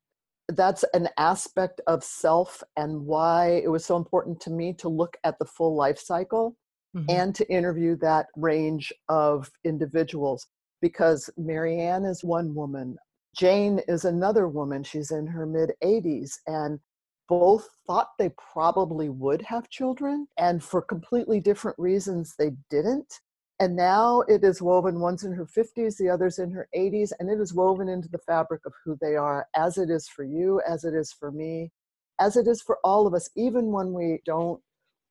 [0.50, 5.18] that's an aspect of self and why it was so important to me to look
[5.24, 6.56] at the full life cycle
[6.96, 7.06] mm-hmm.
[7.10, 10.48] and to interview that range of individuals
[10.82, 12.96] because marianne is one woman
[13.36, 16.80] jane is another woman she's in her mid 80s and
[17.28, 23.20] both thought they probably would have children and for completely different reasons they didn't
[23.60, 27.30] and now it is woven, one's in her 50s, the other's in her 80s, and
[27.30, 30.62] it is woven into the fabric of who they are, as it is for you,
[30.68, 31.72] as it is for me,
[32.20, 34.62] as it is for all of us, even when we don't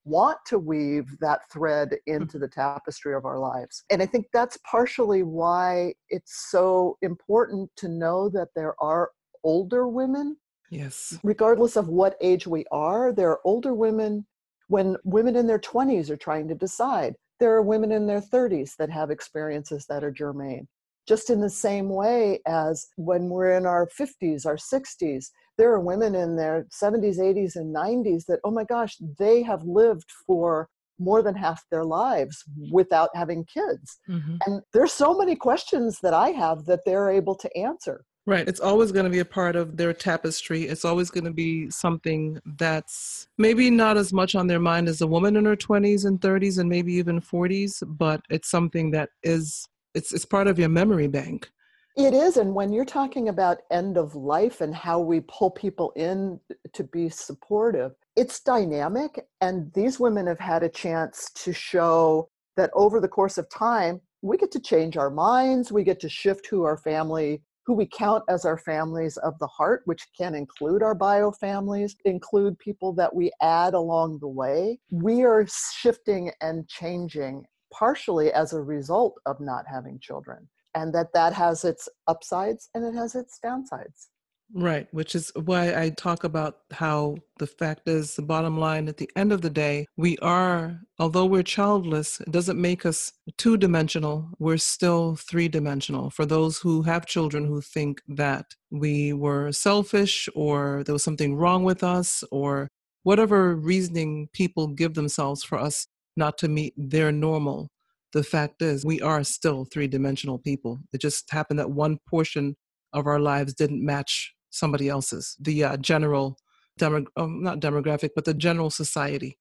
[0.05, 1.99] want to weave that thread mm.
[2.07, 3.85] into the tapestry of our lives.
[3.91, 9.11] And I think that's partially why it's so important to know that there are
[9.43, 10.37] older women.
[10.71, 11.19] Yes.
[11.25, 14.25] Regardless of what age we are, there are older women
[14.69, 18.77] when women in their 20s are trying to decide there are women in their 30s
[18.79, 20.69] that have experiences that are germane.
[21.07, 25.81] Just in the same way as when we're in our 50s, our 60s, there are
[25.81, 30.69] women in their 70s, 80s, and 90s that, oh my gosh, they have lived for
[30.99, 33.99] more than half their lives without having kids.
[34.09, 34.37] Mm-hmm.
[34.47, 38.05] And there's so many questions that I have that they're able to answer.
[38.29, 38.49] Right.
[38.49, 40.65] It's always going to be a part of their tapestry.
[40.65, 45.01] It's always going to be something that's maybe not as much on their mind as
[45.01, 49.11] a woman in her 20s and 30s and maybe even 40s, but it's something that
[49.23, 51.49] is it's it's part of your memory bank.
[51.97, 55.93] It is and when you're talking about end of life and how we pull people
[55.95, 56.41] in
[56.73, 62.71] to be supportive, it's dynamic and these women have had a chance to show that
[62.75, 66.49] over the course of time we get to change our minds, we get to shift
[66.49, 70.83] who our family who we count as our families of the heart, which can include
[70.83, 74.79] our bio families, include people that we add along the way.
[74.91, 81.13] We are shifting and changing partially as a result of not having children, and that
[81.13, 84.09] that has its upsides and it has its downsides.
[84.55, 88.97] Right, which is why I talk about how the fact is the bottom line at
[88.97, 93.57] the end of the day, we are, although we're childless, it doesn't make us two
[93.57, 94.31] dimensional.
[94.39, 96.11] We're still three dimensional.
[96.11, 101.35] For those who have children who think that we were selfish or there was something
[101.35, 102.69] wrong with us or
[103.03, 107.69] whatever reasoning people give themselves for us not to meet their normal,
[108.13, 110.79] the fact is we are still three dimensional people.
[110.93, 112.57] It just happened that one portion
[112.93, 115.37] of our lives didn't match somebody else's.
[115.41, 116.39] The uh, general,
[116.79, 119.39] demo, um, not demographic, but the general society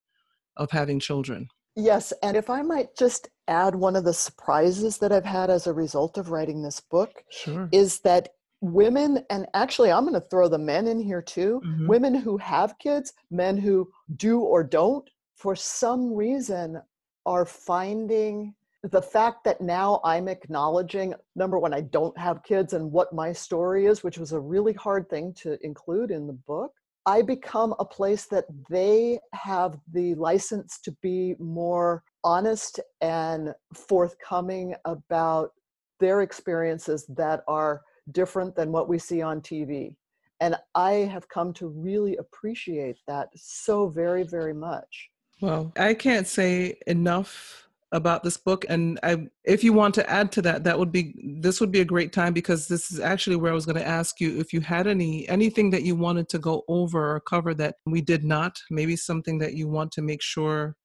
[0.58, 1.48] of having children.
[1.76, 5.68] Yes, and if I might just add one of the surprises that I've had as
[5.68, 7.68] a result of writing this book sure.
[7.72, 8.30] is that
[8.62, 11.88] women, and actually I'm going to throw the men in here too, mm-hmm.
[11.88, 16.82] women who have kids, men who do or don't, for some reason
[17.26, 18.56] are finding
[18.92, 23.34] the fact that now I'm acknowledging number one, I don't have kids and what my
[23.34, 26.72] story is, which was a really hard thing to include in the book.
[27.08, 34.76] I become a place that they have the license to be more honest and forthcoming
[34.86, 35.52] about
[36.00, 37.82] their experiences that are
[38.12, 39.96] different than what we see on TV.
[40.42, 45.10] And I have come to really appreciate that so very, very much.
[45.42, 47.65] Well, I can't say enough
[47.96, 51.16] about this book and I, if you want to add to that that would be
[51.40, 53.88] this would be a great time because this is actually where i was going to
[53.88, 57.54] ask you if you had any anything that you wanted to go over or cover
[57.54, 60.76] that we did not maybe something that you want to make sure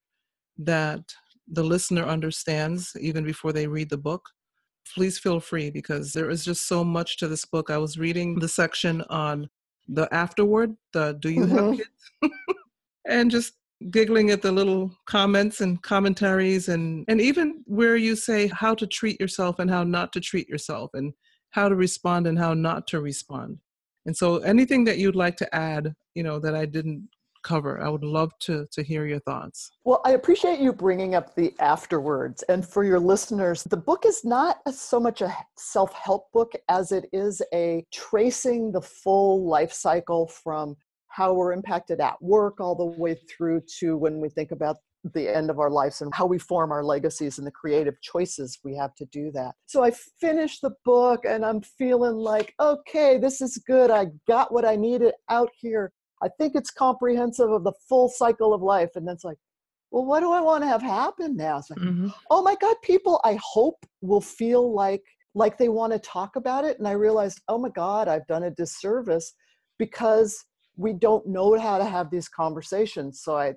[0.56, 1.00] that
[1.48, 4.22] the listener understands even before they read the book
[4.94, 8.38] please feel free because there is just so much to this book i was reading
[8.38, 9.50] the section on
[9.88, 11.70] the afterward the do you mm-hmm.
[11.70, 12.32] have kids
[13.08, 13.54] and just
[13.90, 18.86] giggling at the little comments and commentaries and and even where you say how to
[18.86, 21.14] treat yourself and how not to treat yourself and
[21.50, 23.58] how to respond and how not to respond.
[24.06, 27.08] And so anything that you'd like to add you know that i didn't
[27.42, 29.70] cover i would love to to hear your thoughts.
[29.84, 32.42] Well i appreciate you bringing up the afterwards.
[32.50, 37.08] And for your listeners the book is not so much a self-help book as it
[37.14, 40.76] is a tracing the full life cycle from
[41.10, 44.76] how we're impacted at work all the way through to when we think about
[45.14, 48.58] the end of our lives and how we form our legacies and the creative choices
[48.64, 49.54] we have to do that.
[49.66, 53.90] So I finished the book and I'm feeling like, okay, this is good.
[53.90, 55.92] I got what I needed out here.
[56.22, 58.90] I think it's comprehensive of the full cycle of life.
[58.94, 59.38] And then it's like,
[59.90, 61.58] well, what do I want to have happen now?
[61.58, 62.08] It's like, mm-hmm.
[62.30, 65.02] oh my God, people I hope will feel like
[65.34, 66.78] like they want to talk about it.
[66.78, 69.32] And I realized, oh my God, I've done a disservice
[69.78, 70.44] because
[70.76, 73.20] we don't know how to have these conversations.
[73.22, 73.54] So I,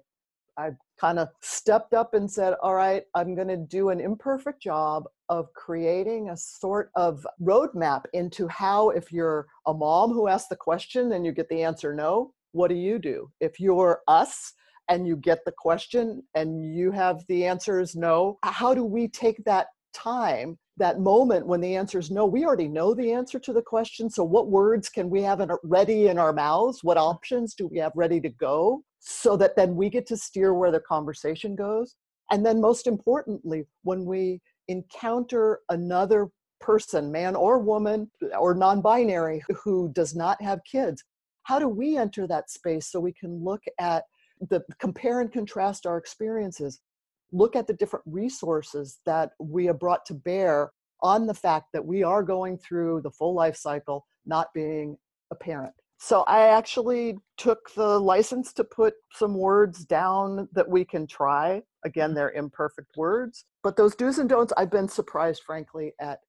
[0.58, 4.62] I kind of stepped up and said, all right, I'm going to do an imperfect
[4.62, 10.50] job of creating a sort of roadmap into how, if you're a mom who asks
[10.50, 13.32] the question and you get the answer no, what do you do?
[13.40, 14.54] If you're us,
[14.90, 19.08] and you get the question and you have the answer is no how do we
[19.08, 23.40] take that time that moment when the answer is no, we already know the answer
[23.40, 24.10] to the question.
[24.10, 26.84] So, what words can we have in, ready in our mouths?
[26.84, 27.08] What mm-hmm.
[27.08, 30.72] options do we have ready to go so that then we get to steer where
[30.72, 31.96] the conversation goes?
[32.32, 38.10] And then, most importantly, when we encounter another person, man or woman
[38.40, 41.04] or non binary, who does not have kids,
[41.44, 44.04] how do we enter that space so we can look at
[44.50, 46.80] the compare and contrast our experiences?
[47.34, 50.72] Look at the different resources that we have brought to bear
[51.02, 54.96] on the fact that we are going through the full life cycle not being
[55.32, 55.74] a parent.
[55.98, 61.62] So I actually took the license to put some words down that we can try.
[61.86, 62.16] Again, mm-hmm.
[62.16, 66.20] they're imperfect words, but those do's and don'ts, I've been surprised, frankly, at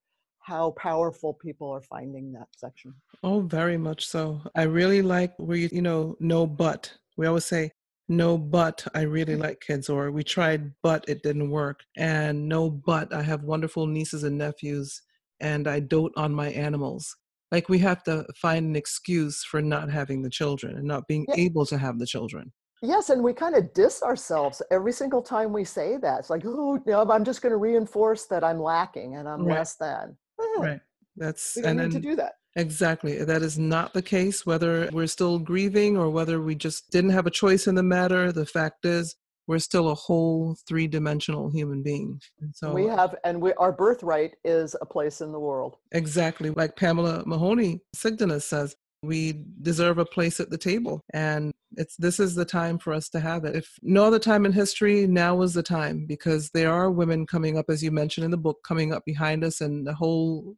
[0.41, 2.95] how powerful people are finding that section.
[3.23, 4.43] Oh, very much so.
[4.55, 6.93] I really like where you, you know, no but.
[7.17, 7.73] We always say
[8.09, 9.41] no but i really mm.
[9.41, 13.87] like kids or we tried but it didn't work and no but i have wonderful
[13.87, 15.03] nieces and nephews
[15.41, 17.17] and i dote on my animals.
[17.53, 21.27] Like we have to find an excuse for not having the children and not being
[21.29, 21.37] yeah.
[21.37, 22.53] able to have the children.
[22.83, 26.21] Yes and we kind of diss ourselves every single time we say that.
[26.21, 29.59] It's like oh no i'm just going to reinforce that i'm lacking and i'm right.
[29.59, 30.17] less than.
[30.59, 30.81] Right mm.
[31.17, 33.25] That's we don't need to do that Exactly.
[33.25, 37.27] That is not the case, whether we're still grieving or whether we just didn't have
[37.27, 38.31] a choice in the matter.
[38.31, 42.21] The fact is, we're still a whole three dimensional human being.
[42.41, 45.77] And so we have, and we, our birthright is a place in the world.
[45.93, 46.51] Exactly.
[46.51, 51.03] Like Pamela Mahoney Tsigdinos says, we deserve a place at the table.
[51.13, 53.57] And it's this is the time for us to have it.
[53.57, 57.59] If no other time in history, now is the time because there are women coming
[57.59, 60.57] up, as you mentioned in the book, coming up behind us, and the whole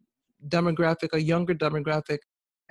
[0.48, 2.18] demographic, a younger demographic,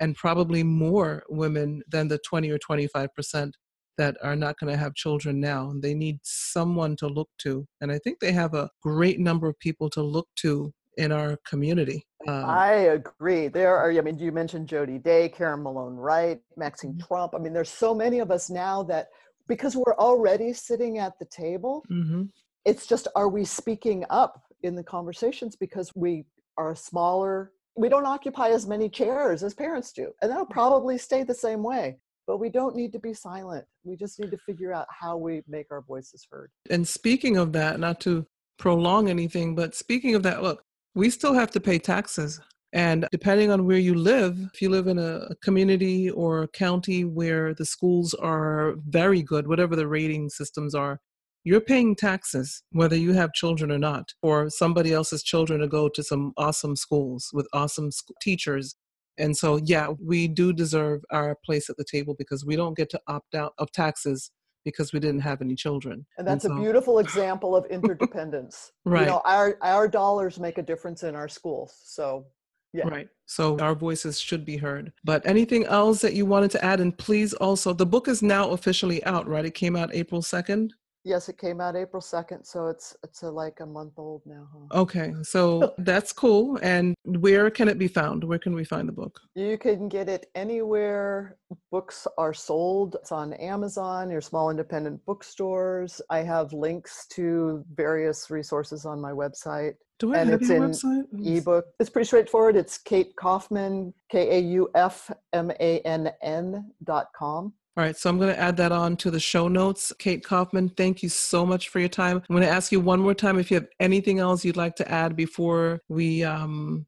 [0.00, 3.56] and probably more women than the 20 or 25 percent
[3.98, 5.72] that are not going to have children now.
[5.80, 7.66] They need someone to look to.
[7.80, 11.38] And I think they have a great number of people to look to in our
[11.46, 12.06] community.
[12.26, 13.48] Um, I agree.
[13.48, 17.06] There are, I mean, you mentioned Jody Day, Karen Malone Wright, Maxine mm-hmm.
[17.06, 17.34] Trump.
[17.34, 19.08] I mean, there's so many of us now that
[19.46, 22.24] because we're already sitting at the table, mm-hmm.
[22.64, 26.24] it's just are we speaking up in the conversations because we
[26.58, 30.52] are a smaller we don't occupy as many chairs as parents do and that'll mm-hmm.
[30.52, 31.96] probably stay the same way
[32.26, 33.64] but we don't need to be silent.
[33.84, 36.50] We just need to figure out how we make our voices heard.
[36.70, 38.26] And speaking of that not to
[38.58, 40.62] prolong anything but speaking of that look
[40.94, 42.40] we still have to pay taxes
[42.72, 47.04] and depending on where you live if you live in a community or a county
[47.04, 50.98] where the schools are very good whatever the rating systems are
[51.46, 55.88] you're paying taxes whether you have children or not, or somebody else's children to go
[55.88, 57.90] to some awesome schools with awesome
[58.20, 58.74] teachers
[59.18, 62.90] And so, yeah, we do deserve our place at the table because we don't get
[62.90, 64.30] to opt out of taxes
[64.64, 66.04] because we didn't have any children.
[66.18, 68.72] And that's and so, a beautiful example of interdependence.
[68.84, 69.02] right.
[69.02, 71.72] You know, our our dollars make a difference in our schools.
[71.84, 72.26] So
[72.72, 72.88] yeah.
[72.88, 73.08] Right.
[73.26, 74.92] So our voices should be heard.
[75.04, 76.80] But anything else that you wanted to add?
[76.80, 79.46] And please also, the book is now officially out, right?
[79.46, 80.70] It came out April 2nd.
[81.06, 84.48] Yes, it came out April 2nd, so it's it's a, like a month old now.
[84.52, 84.80] Huh?
[84.80, 86.58] Okay, so that's cool.
[86.62, 88.24] And where can it be found?
[88.24, 89.20] Where can we find the book?
[89.36, 91.36] You can get it anywhere
[91.70, 92.96] books are sold.
[93.00, 96.00] It's on Amazon, your small independent bookstores.
[96.10, 99.74] I have links to various resources on my website.
[100.00, 101.38] Do I and have it's your in website?
[101.38, 101.66] ebook.
[101.78, 102.56] It's pretty straightforward.
[102.56, 107.52] It's Kate Kaufmann, K A U F M A N N dot com.
[107.76, 109.92] All right, so I'm going to add that on to the show notes.
[109.98, 112.16] Kate Kaufmann, thank you so much for your time.
[112.16, 114.76] I'm going to ask you one more time if you have anything else you'd like
[114.76, 116.86] to add before we um,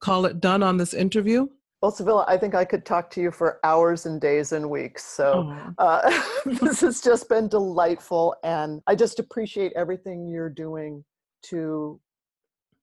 [0.00, 1.46] call it done on this interview.
[1.80, 5.02] Well, Civilla, I think I could talk to you for hours and days and weeks.
[5.02, 8.34] So uh, this has just been delightful.
[8.42, 11.04] And I just appreciate everything you're doing
[11.44, 11.98] to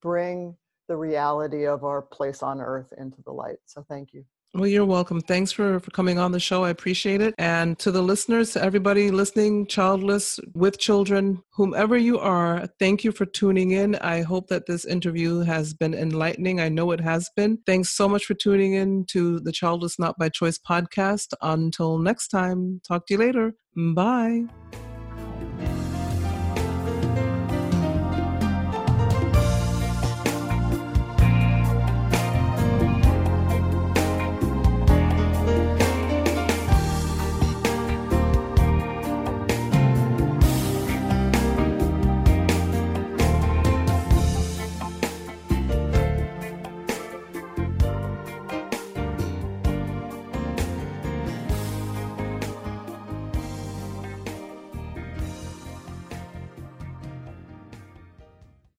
[0.02, 0.56] bring
[0.88, 3.58] the reality of our place on earth into the light.
[3.66, 4.24] So thank you.
[4.54, 5.20] Well, you're welcome.
[5.20, 6.64] Thanks for, for coming on the show.
[6.64, 7.34] I appreciate it.
[7.36, 13.12] And to the listeners, to everybody listening, childless, with children, whomever you are, thank you
[13.12, 13.96] for tuning in.
[13.96, 16.60] I hope that this interview has been enlightening.
[16.60, 17.58] I know it has been.
[17.66, 21.34] Thanks so much for tuning in to the Childless Not by Choice podcast.
[21.42, 23.54] Until next time, talk to you later.
[23.76, 24.44] Bye.